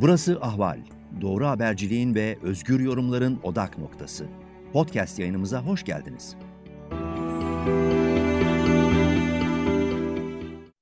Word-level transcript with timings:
Burası 0.00 0.40
Ahval. 0.40 0.80
Doğru 1.20 1.46
haberciliğin 1.46 2.14
ve 2.14 2.38
özgür 2.42 2.80
yorumların 2.80 3.40
odak 3.42 3.78
noktası. 3.78 4.26
Podcast 4.72 5.18
yayınımıza 5.18 5.62
hoş 5.62 5.84
geldiniz. 5.84 6.36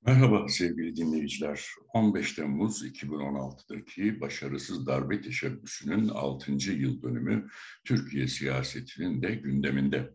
Merhaba 0.05 0.47
sevgili 0.47 0.95
dinleyiciler. 0.95 1.65
15 1.93 2.33
Temmuz 2.33 2.85
2016'daki 2.85 4.21
başarısız 4.21 4.87
darbe 4.87 5.21
teşebbüsünün 5.21 6.07
6. 6.07 6.51
yıl 6.51 7.01
dönümü 7.01 7.47
Türkiye 7.85 8.27
siyasetinin 8.27 9.21
de 9.21 9.35
gündeminde. 9.35 10.09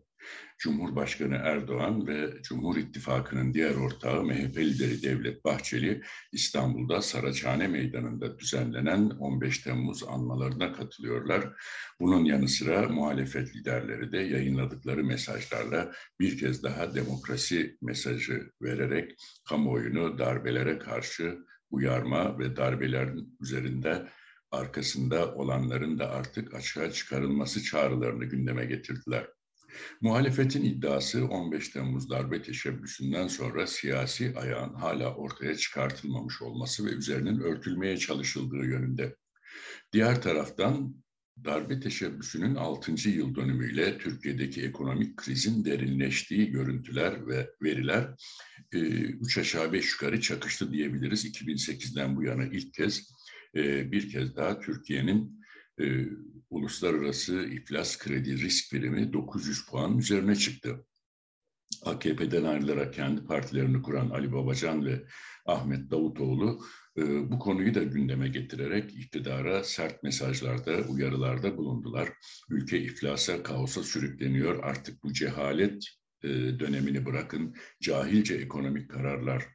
Cumhurbaşkanı 0.57 1.35
Erdoğan 1.35 2.07
ve 2.07 2.41
Cumhur 2.43 2.77
İttifakı'nın 2.77 3.53
diğer 3.53 3.75
ortağı 3.75 4.23
MHP 4.23 4.57
lideri 4.57 5.03
Devlet 5.03 5.45
Bahçeli 5.45 6.01
İstanbul'da 6.31 7.01
Saraçhane 7.01 7.67
Meydanı'nda 7.67 8.39
düzenlenen 8.39 9.09
15 9.09 9.59
Temmuz 9.59 10.03
anmalarına 10.03 10.73
katılıyorlar. 10.73 11.45
Bunun 11.99 12.25
yanı 12.25 12.47
sıra 12.47 12.89
muhalefet 12.89 13.55
liderleri 13.55 14.11
de 14.11 14.17
yayınladıkları 14.17 15.03
mesajlarla 15.03 15.91
bir 16.19 16.37
kez 16.37 16.63
daha 16.63 16.95
demokrasi 16.95 17.77
mesajı 17.81 18.51
vererek 18.61 19.11
kamuoyunu 19.49 20.17
darbelere 20.17 20.77
karşı 20.77 21.37
uyarma 21.71 22.39
ve 22.39 22.55
darbelerin 22.55 23.37
üzerinde 23.41 24.07
arkasında 24.51 25.35
olanların 25.35 25.99
da 25.99 26.09
artık 26.09 26.53
açığa 26.53 26.91
çıkarılması 26.91 27.63
çağrılarını 27.63 28.25
gündeme 28.25 28.65
getirdiler. 28.65 29.27
Muhalefetin 30.01 30.63
iddiası 30.63 31.25
15 31.25 31.69
Temmuz 31.69 32.09
darbe 32.09 32.41
teşebbüsünden 32.41 33.27
sonra 33.27 33.67
siyasi 33.67 34.33
ayağın 34.35 34.73
hala 34.73 35.15
ortaya 35.15 35.55
çıkartılmamış 35.55 36.41
olması 36.41 36.85
ve 36.85 36.89
üzerinin 36.89 37.39
örtülmeye 37.39 37.97
çalışıldığı 37.97 38.65
yönünde. 38.65 39.15
Diğer 39.93 40.21
taraftan 40.21 40.95
darbe 41.45 41.79
teşebbüsünün 41.79 42.55
6. 42.55 43.09
yıl 43.09 43.35
dönümüyle 43.35 43.97
Türkiye'deki 43.97 44.61
ekonomik 44.61 45.17
krizin 45.17 45.65
derinleştiği 45.65 46.51
görüntüler 46.51 47.27
ve 47.27 47.49
veriler 47.61 48.15
e, 48.73 48.79
üç 48.99 49.37
aşağı 49.37 49.73
beş 49.73 49.91
yukarı 49.91 50.21
çakıştı 50.21 50.71
diyebiliriz. 50.71 51.25
2008'den 51.25 52.15
bu 52.15 52.23
yana 52.23 52.45
ilk 52.45 52.73
kez 52.73 53.11
e, 53.55 53.91
bir 53.91 54.09
kez 54.09 54.35
daha 54.35 54.59
Türkiye'nin 54.59 55.40
e, 55.81 56.07
uluslararası 56.49 57.43
iflas 57.43 57.97
kredi 57.97 58.41
risk 58.41 58.73
birimi 58.73 59.13
900 59.13 59.65
puan 59.65 59.97
üzerine 59.97 60.35
çıktı. 60.35 60.85
AKP'den 61.85 62.43
ayrılarak 62.43 62.93
kendi 62.93 63.25
partilerini 63.25 63.81
kuran 63.81 64.09
Ali 64.09 64.33
Babacan 64.33 64.85
ve 64.85 65.05
Ahmet 65.45 65.91
Davutoğlu 65.91 66.59
e, 66.97 67.31
bu 67.31 67.39
konuyu 67.39 67.75
da 67.75 67.83
gündeme 67.83 68.27
getirerek 68.27 68.93
iktidara 68.93 69.63
sert 69.63 70.03
mesajlarda, 70.03 70.81
uyarılarda 70.81 71.57
bulundular. 71.57 72.09
Ülke 72.49 72.79
iflasa, 72.79 73.43
kaosa 73.43 73.83
sürükleniyor. 73.83 74.63
Artık 74.63 75.03
bu 75.03 75.13
cehalet 75.13 75.83
e, 76.23 76.29
dönemini 76.29 77.05
bırakın, 77.05 77.55
cahilce 77.81 78.35
ekonomik 78.35 78.91
kararlar 78.91 79.45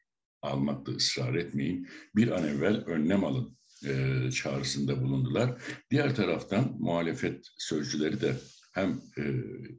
almakta 0.42 0.92
ısrar 0.92 1.34
etmeyin. 1.34 1.88
Bir 2.16 2.30
an 2.30 2.48
evvel 2.48 2.84
önlem 2.84 3.24
alın 3.24 3.56
e, 3.84 4.30
çağrısında 4.30 5.02
bulundular. 5.02 5.62
Diğer 5.90 6.14
taraftan 6.14 6.76
muhalefet 6.78 7.46
sözcüleri 7.58 8.20
de 8.20 8.36
hem 8.72 9.00
e, 9.18 9.22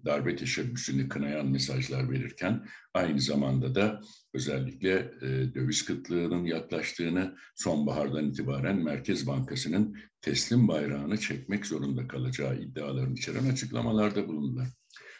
darbe 0.05 0.35
teşebbüsünü 0.35 1.09
kınayan 1.09 1.47
mesajlar 1.47 2.11
verirken 2.11 2.67
aynı 2.93 3.21
zamanda 3.21 3.75
da 3.75 4.01
özellikle 4.33 5.11
e, 5.21 5.53
döviz 5.53 5.85
kıtlığının 5.85 6.45
yaklaştığını 6.45 7.35
sonbahardan 7.55 8.25
itibaren 8.25 8.83
Merkez 8.83 9.27
Bankası'nın 9.27 9.97
teslim 10.21 10.67
bayrağını 10.67 11.17
çekmek 11.17 11.65
zorunda 11.65 12.07
kalacağı 12.07 12.59
iddialarını 12.59 13.13
içeren 13.13 13.49
açıklamalarda 13.49 14.27
bulundular. 14.27 14.67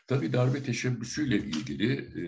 Tabii 0.07 0.33
darbe 0.33 0.63
teşebbüsüyle 0.63 1.37
ilgili 1.37 1.93
e, 1.93 2.23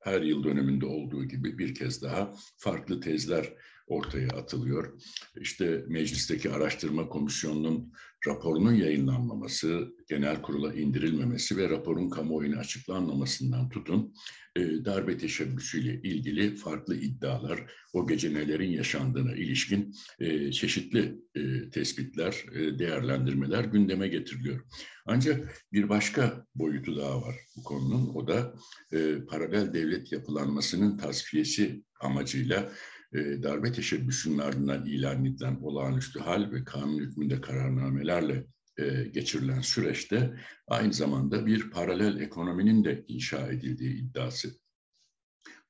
her 0.00 0.22
yıl 0.22 0.44
döneminde 0.44 0.86
olduğu 0.86 1.24
gibi 1.24 1.58
bir 1.58 1.74
kez 1.74 2.02
daha 2.02 2.34
farklı 2.56 3.00
tezler 3.00 3.52
ortaya 3.90 4.28
atılıyor. 4.28 5.00
İşte 5.40 5.84
meclisteki 5.88 6.50
araştırma 6.50 7.08
komisyonunun 7.08 7.92
raporunun 8.26 8.72
yayınlanmaması, 8.72 9.94
genel 10.08 10.42
kurula 10.42 10.74
indirilmemesi 10.74 11.56
ve 11.56 11.70
raporun 11.70 12.10
kamuoyuna 12.10 12.60
açıklanmamasından 12.60 13.68
tutun 13.68 14.14
e, 14.56 14.84
darbe 14.84 15.18
teşebbüsüyle 15.18 16.02
ilgili 16.02 16.56
farklı 16.56 16.96
iddialar, 16.96 17.72
o 17.92 18.06
gece 18.06 18.34
nelerin 18.34 18.70
yaşandığına 18.70 19.34
ilişkin 19.34 19.94
e, 20.18 20.52
çeşitli 20.52 21.18
e, 21.34 21.70
tespitler, 21.70 22.44
e, 22.54 22.78
değerlendirmeler 22.78 23.64
gündeme 23.64 24.08
getiriliyor. 24.08 24.64
Ancak 25.06 25.64
bir 25.72 25.88
başka 25.88 26.46
boyutu 26.54 26.96
daha 26.96 27.22
var 27.22 27.36
bu 27.56 27.62
konunun, 27.64 28.14
o 28.14 28.28
da 28.28 28.54
paralel 29.28 29.74
devlet 29.74 30.12
yapılanmasının 30.12 30.98
tasfiyesi 30.98 31.84
amacıyla 32.00 32.72
e, 33.14 33.42
darbe 33.42 33.72
teşebbüsünün 33.72 34.38
ardından 34.38 34.86
ilan 34.86 35.24
edilen 35.24 35.56
olağanüstü 35.62 36.20
hal 36.20 36.52
ve 36.52 36.64
kanun 36.64 36.98
hükmünde 36.98 37.40
kararnamelerle 37.40 38.46
e, 38.78 39.04
geçirilen 39.04 39.60
süreçte 39.60 40.34
aynı 40.68 40.92
zamanda 40.92 41.46
bir 41.46 41.70
paralel 41.70 42.20
ekonominin 42.20 42.84
de 42.84 43.04
inşa 43.08 43.48
edildiği 43.48 43.94
iddiası. 43.94 44.50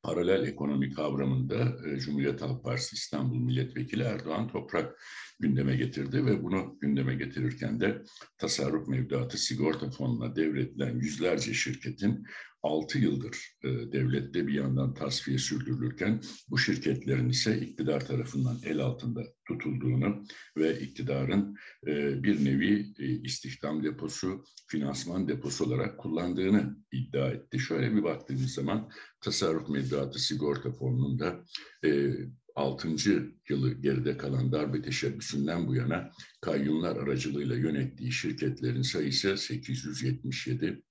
Paralel 0.03 0.47
ekonomi 0.47 0.93
kavramında 0.93 1.77
e, 1.87 1.99
Cumhuriyet 1.99 2.43
Halk 2.43 2.65
Partisi 2.65 2.95
İstanbul 2.95 3.39
Milletvekili 3.39 4.03
Erdoğan 4.03 4.49
Toprak 4.49 5.01
gündeme 5.41 5.77
getirdi 5.77 6.27
ve 6.27 6.43
bunu 6.43 6.79
gündeme 6.81 7.15
getirirken 7.15 7.81
de 7.81 8.03
tasarruf 8.39 8.89
mevduatı 8.89 9.39
sigorta 9.39 9.91
fonuna 9.91 10.37
devredilen 10.37 10.99
yüzlerce 10.99 11.55
şirketin 11.55 12.27
6 12.63 12.99
yıldır 12.99 13.57
e, 13.63 13.69
devlette 13.69 14.47
bir 14.47 14.53
yandan 14.53 14.95
tasfiye 14.95 15.39
sürdürülürken 15.39 16.21
bu 16.49 16.59
şirketlerin 16.59 17.29
ise 17.29 17.61
iktidar 17.61 18.07
tarafından 18.07 18.59
el 18.65 18.79
altında 18.79 19.23
tutulduğunu 19.47 20.25
ve 20.57 20.81
iktidarın 20.81 21.57
e, 21.87 22.23
bir 22.23 22.45
nevi 22.45 22.95
istihdam 23.25 23.85
deposu, 23.85 24.45
finansman 24.67 25.29
deposu 25.29 25.65
olarak 25.65 25.99
kullandığını 25.99 26.77
iddia 26.93 27.31
etti. 27.31 27.59
Şöyle 27.59 27.97
bir 27.97 28.03
baktığımız 28.03 28.55
zaman 28.55 28.91
tasarruf 29.21 29.69
mevduatı 29.69 29.90
sigorta 30.19 30.73
fonunun 30.73 31.19
da 31.19 31.45
e, 31.85 32.13
6. 32.55 32.89
yılı 33.49 33.73
geride 33.73 34.17
kalan 34.17 34.53
darbe 34.53 34.83
teşebbüsünden 34.83 35.67
bu 35.67 35.75
yana 35.75 36.11
kayyumlar 36.41 36.97
aracılığıyla 36.97 37.57
yönettiği 37.57 38.13
şirketlerin 38.13 38.83
sayısı 38.83 39.37
877. 39.37 40.83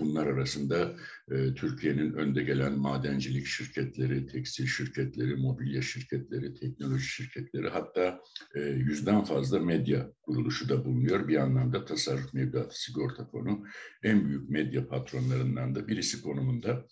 Bunlar 0.00 0.26
arasında 0.26 0.96
e, 1.30 1.54
Türkiye'nin 1.54 2.12
önde 2.12 2.42
gelen 2.42 2.78
madencilik 2.78 3.46
şirketleri, 3.46 4.26
tekstil 4.26 4.66
şirketleri, 4.66 5.36
mobilya 5.36 5.82
şirketleri, 5.82 6.54
teknoloji 6.54 7.06
şirketleri 7.06 7.68
hatta 7.68 8.20
e, 8.54 8.60
yüzden 8.60 9.24
fazla 9.24 9.58
medya 9.58 10.12
kuruluşu 10.28 10.68
da 10.68 10.84
bulunuyor. 10.84 11.28
Bir 11.28 11.36
anlamda 11.36 11.84
tasarruf 11.84 12.34
mevduatı 12.34 12.82
sigorta 12.82 13.26
fonu 13.26 13.64
en 14.02 14.28
büyük 14.28 14.50
medya 14.50 14.88
patronlarından 14.88 15.74
da 15.74 15.88
birisi 15.88 16.22
konumunda. 16.22 16.86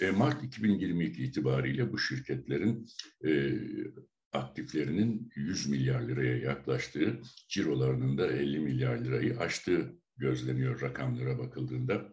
E, 0.00 0.10
Mart 0.10 0.44
2022 0.44 1.24
itibariyle 1.24 1.92
bu 1.92 1.98
şirketlerin 1.98 2.86
e, 3.26 3.30
aktiflerinin 4.32 5.32
100 5.36 5.68
milyar 5.68 6.00
liraya 6.00 6.38
yaklaştığı, 6.38 7.20
cirolarının 7.48 8.18
da 8.18 8.26
50 8.26 8.60
milyar 8.60 8.98
lirayı 8.98 9.38
aştığı 9.38 9.96
gözleniyor 10.16 10.80
rakamlara 10.80 11.38
bakıldığında. 11.38 12.12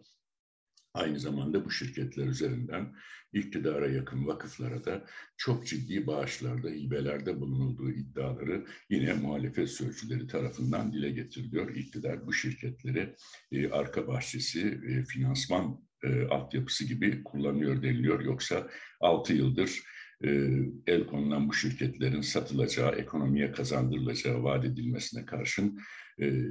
Aynı 0.94 1.20
zamanda 1.20 1.64
bu 1.64 1.70
şirketler 1.70 2.26
üzerinden 2.26 2.94
iktidara 3.32 3.88
yakın 3.90 4.26
vakıflara 4.26 4.84
da 4.84 5.04
çok 5.36 5.66
ciddi 5.66 6.06
bağışlarda, 6.06 6.68
hibelerde 6.70 7.40
bulunulduğu 7.40 7.90
iddiaları 7.90 8.66
yine 8.90 9.14
muhalefet 9.14 9.70
sözcüleri 9.70 10.26
tarafından 10.26 10.92
dile 10.92 11.10
getiriliyor. 11.10 11.74
İktidar 11.74 12.26
bu 12.26 12.32
şirketleri 12.32 13.14
e, 13.52 13.70
arka 13.70 14.08
bahçesi, 14.08 14.80
e, 14.88 15.04
finansman 15.04 15.80
e, 16.04 16.26
altyapısı 16.26 16.84
gibi 16.84 17.22
kullanıyor 17.24 17.82
deniliyor. 17.82 18.20
Yoksa 18.20 18.70
6 19.00 19.32
yıldır 19.32 19.82
e, 20.24 20.28
el 20.86 21.06
konulan 21.06 21.48
bu 21.48 21.54
şirketlerin 21.54 22.20
satılacağı, 22.20 22.92
ekonomiye 22.92 23.52
kazandırılacağı 23.52 24.42
vaat 24.42 24.64
edilmesine 24.64 25.24
karşın 25.24 25.80
e, 26.20 26.42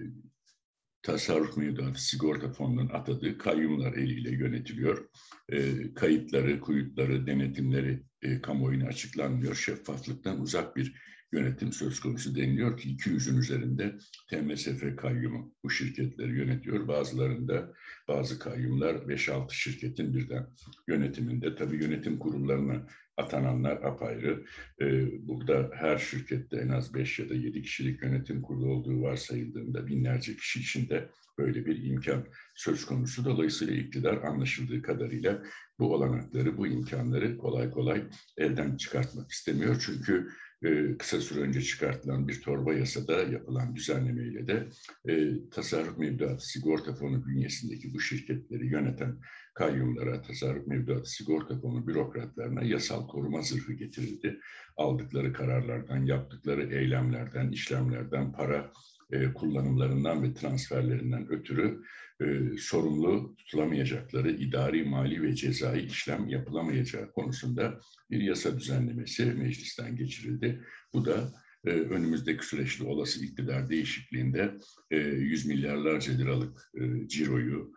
tasarruf 1.08 1.58
mevduatı 1.58 2.06
sigorta 2.06 2.50
fonunun 2.50 2.90
atadığı 2.90 3.38
kayyumlar 3.38 3.94
eliyle 3.94 4.32
yönetiliyor. 4.32 5.10
E, 5.50 5.94
kayıtları, 5.94 6.60
kuyutları, 6.60 7.28
denetimleri 7.28 8.04
e, 8.22 8.42
kamuoyuna 8.42 8.88
açıklanmıyor. 8.88 9.56
Şeffaflıktan 9.56 10.42
uzak 10.42 10.76
bir 10.76 10.96
yönetim 11.32 11.72
söz 11.72 12.00
konusu 12.00 12.36
deniliyor 12.36 12.78
ki 12.78 12.96
200'ün 12.96 13.38
üzerinde 13.38 13.98
TMSF 14.30 14.96
kayyumu 14.96 15.54
bu 15.64 15.70
şirketleri 15.70 16.38
yönetiyor. 16.38 16.88
Bazılarında 16.88 17.74
bazı 18.08 18.40
kayyumlar 18.40 18.96
5-6 18.96 19.54
şirketin 19.54 20.14
birden 20.14 20.48
yönetiminde. 20.88 21.56
Tabii 21.56 21.84
yönetim 21.84 22.20
kurullarına 22.20 22.88
atananlar 23.18 23.84
apayrı. 23.84 24.46
Ee, 24.82 25.28
burada 25.28 25.72
her 25.74 25.98
şirkette 25.98 26.58
en 26.58 26.70
az 26.70 26.94
5 26.94 27.20
ya 27.20 27.30
da 27.30 27.34
7 27.34 27.62
kişilik 27.62 28.04
yönetim 28.04 28.42
kurulu 28.42 28.72
olduğu 28.72 29.02
varsayıldığında 29.02 29.88
binlerce 29.88 30.36
kişi 30.36 30.60
içinde 30.60 31.10
böyle 31.38 31.66
bir 31.66 31.84
imkan 31.84 32.28
söz 32.56 32.86
konusu. 32.86 33.26
Dolayısıyla 33.26 33.74
iktidar 33.74 34.18
anlaşıldığı 34.24 34.82
kadarıyla 34.82 35.44
bu 35.80 35.94
olanakları, 35.94 36.58
bu 36.58 36.68
imkanları 36.68 37.38
kolay 37.38 37.72
kolay 37.72 38.04
elden 38.38 38.78
çıkartmak 38.78 39.32
istemiyor. 39.32 39.84
Çünkü 39.86 40.28
e, 40.64 40.98
kısa 40.98 41.22
süre 41.22 41.40
önce 41.40 41.62
çıkartılan 41.62 42.28
bir 42.28 42.42
torba 42.42 42.74
yasada 42.74 43.24
yapılan 43.24 43.76
düzenlemeyle 43.76 44.48
de 44.48 44.68
e, 45.06 45.34
tasarruf 45.50 45.98
mevduatı 45.98 46.48
sigorta 46.48 46.94
fonu 46.94 47.26
bünyesindeki 47.26 47.94
bu 47.94 48.00
şirketleri 48.00 48.68
yöneten 48.68 49.18
kayyumlara, 49.54 50.22
tasarruf 50.22 50.68
mevduatı 50.68 51.10
sigorta 51.12 51.60
fonu 51.60 51.88
bürokratlarına 51.88 52.64
yasal 52.64 53.08
koruma 53.08 53.42
zırhı 53.42 53.74
getirildi. 53.74 54.40
Aldıkları 54.78 55.34
kararlardan, 55.34 56.06
yaptıkları 56.06 56.76
eylemlerden, 56.76 57.52
işlemlerden, 57.52 58.32
para 58.32 58.72
e, 59.12 59.34
kullanımlarından 59.34 60.24
ve 60.24 60.34
transferlerinden 60.34 61.32
ötürü 61.32 61.84
e, 62.22 62.26
sorumlu 62.58 63.36
tutulamayacakları 63.38 64.32
idari, 64.32 64.84
mali 64.84 65.24
ve 65.24 65.36
cezai 65.36 65.86
işlem 65.86 66.30
yapılamayacağı 66.30 67.12
konusunda 67.12 67.80
bir 68.12 68.22
yasa 68.22 68.60
düzenlemesi 68.60 69.26
meclisten 69.26 69.96
geçirildi. 69.96 70.64
Bu 70.94 71.06
da 71.06 71.34
e, 71.66 71.70
önümüzdeki 71.70 72.46
süreçte 72.46 72.84
olası 72.84 73.26
iktidar 73.26 73.70
değişikliğinde 73.70 74.58
e, 74.92 74.98
yüz 74.98 75.46
milyarlarca 75.46 76.14
liralık 76.14 76.72
ciroyu, 77.08 77.74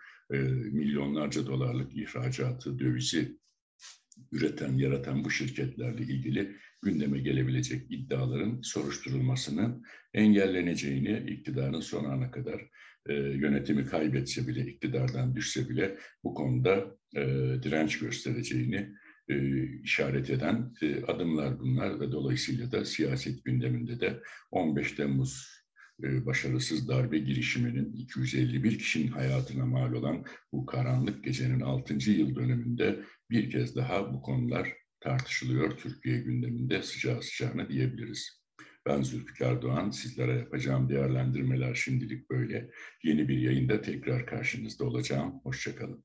milyonlarca 0.73 1.47
dolarlık 1.47 1.97
ihracatı, 1.97 2.79
dövizi 2.79 3.38
üreten, 4.33 4.76
yaratan 4.76 5.25
bu 5.25 5.31
şirketlerle 5.31 6.03
ilgili 6.03 6.56
gündeme 6.82 7.19
gelebilecek 7.19 7.87
iddiaların 7.91 8.61
soruşturulmasının 8.62 9.85
engelleneceğini 10.15 11.31
iktidarın 11.31 11.81
son 11.81 12.05
ana 12.05 12.31
kadar 12.31 12.61
e, 13.09 13.15
yönetimi 13.15 13.87
kaybetse 13.87 14.49
bile, 14.49 14.67
iktidardan 14.67 15.37
düşse 15.37 15.69
bile 15.69 15.97
bu 16.25 16.35
konuda 16.35 16.97
e, 17.17 17.23
direnç 17.62 17.99
göstereceğini 17.99 18.94
e, 19.29 19.65
işaret 19.82 20.31
eden 20.31 20.75
e, 20.82 21.05
adımlar 21.05 21.61
bunlar 21.61 22.00
ve 22.00 22.12
dolayısıyla 22.12 22.73
da 22.73 22.85
siyaset 22.85 23.44
gündeminde 23.44 24.00
de 24.00 24.23
15 24.50 24.93
Temmuz 24.93 25.61
e, 26.03 26.26
başarısız 26.26 26.88
darbe 26.88 27.19
girişiminin 27.19 27.93
251 27.93 28.79
kişinin 28.79 29.09
hayatına 29.09 29.67
mal 29.67 29.93
olan 29.93 30.25
bu 30.53 30.67
karanlık 30.67 31.25
gecenin 31.25 31.61
6. 31.61 32.11
yıl 32.11 32.35
dönümünde 32.35 33.00
bir 33.31 33.50
kez 33.50 33.76
daha 33.76 34.15
bu 34.15 34.23
konular 34.23 34.80
tartışılıyor. 35.00 35.76
Türkiye 35.76 36.19
gündeminde 36.19 36.82
sıcağı 36.82 37.23
sıcağına 37.23 37.69
diyebiliriz. 37.69 38.41
Ben 38.87 39.02
Zülfikar 39.02 39.62
Doğan, 39.62 39.91
sizlere 39.91 40.38
yapacağım 40.38 40.88
değerlendirmeler 40.88 41.75
şimdilik 41.75 42.31
böyle. 42.31 42.70
Yeni 43.05 43.29
bir 43.29 43.38
yayında 43.38 43.81
tekrar 43.81 44.26
karşınızda 44.26 44.85
olacağım. 44.85 45.41
Hoşçakalın. 45.43 46.05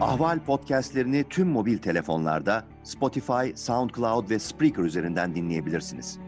Ahval 0.00 0.44
podcastlerini 0.44 1.24
tüm 1.30 1.48
mobil 1.48 1.78
telefonlarda 1.78 2.68
Spotify, 2.84 3.54
SoundCloud 3.54 4.30
ve 4.30 4.38
Spreaker 4.38 4.82
üzerinden 4.82 5.34
dinleyebilirsiniz. 5.34 6.18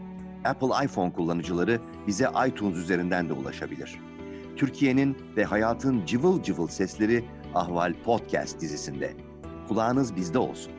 Apple 0.45 0.85
iPhone 0.85 1.13
kullanıcıları 1.13 1.81
bize 2.07 2.27
iTunes 2.47 2.77
üzerinden 2.77 3.29
de 3.29 3.33
ulaşabilir. 3.33 3.99
Türkiye'nin 4.55 5.17
ve 5.37 5.43
hayatın 5.43 6.05
cıvıl 6.05 6.43
cıvıl 6.43 6.67
sesleri 6.67 7.25
Ahval 7.57 7.93
Podcast 8.05 8.61
dizisinde. 8.61 9.13
Kulağınız 9.67 10.15
bizde 10.15 10.39
olsun. 10.39 10.76